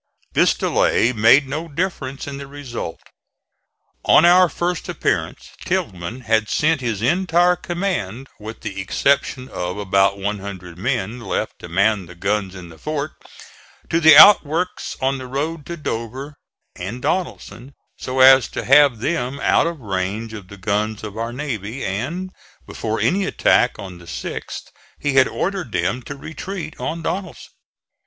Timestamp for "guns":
12.15-12.55, 20.57-21.03